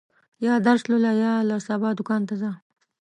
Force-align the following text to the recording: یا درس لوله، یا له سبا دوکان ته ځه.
یا 0.45 0.53
درس 0.67 0.83
لوله، 0.89 1.11
یا 1.23 1.33
له 1.49 1.55
سبا 1.67 1.89
دوکان 1.97 2.21
ته 2.29 2.35
ځه. 2.41 2.51